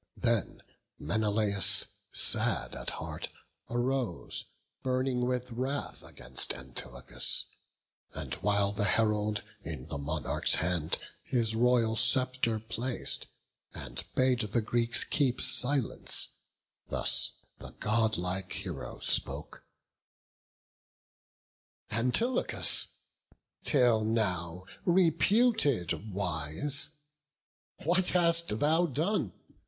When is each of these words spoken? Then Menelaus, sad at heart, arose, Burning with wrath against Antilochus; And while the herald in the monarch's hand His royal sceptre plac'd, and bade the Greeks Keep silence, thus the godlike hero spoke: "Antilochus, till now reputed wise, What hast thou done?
Then 0.17 0.63
Menelaus, 0.97 1.85
sad 2.11 2.73
at 2.73 2.89
heart, 2.89 3.29
arose, 3.69 4.45
Burning 4.81 5.27
with 5.27 5.51
wrath 5.51 6.01
against 6.01 6.55
Antilochus; 6.55 7.45
And 8.11 8.33
while 8.33 8.71
the 8.71 8.83
herald 8.85 9.43
in 9.61 9.85
the 9.89 9.99
monarch's 9.99 10.55
hand 10.55 10.97
His 11.21 11.53
royal 11.53 11.95
sceptre 11.95 12.59
plac'd, 12.59 13.27
and 13.75 14.03
bade 14.15 14.39
the 14.39 14.61
Greeks 14.61 15.03
Keep 15.03 15.39
silence, 15.39 16.29
thus 16.89 17.33
the 17.59 17.73
godlike 17.73 18.51
hero 18.53 18.97
spoke: 19.01 19.63
"Antilochus, 21.91 22.87
till 23.63 24.03
now 24.03 24.65
reputed 24.83 26.11
wise, 26.11 26.89
What 27.83 28.07
hast 28.07 28.47
thou 28.57 28.87
done? 28.87 29.33